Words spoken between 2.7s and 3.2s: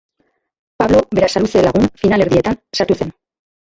sartu zen.